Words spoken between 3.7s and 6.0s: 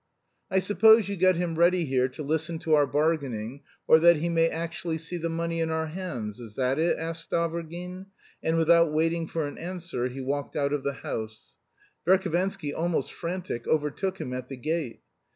or that he may actually see the money in our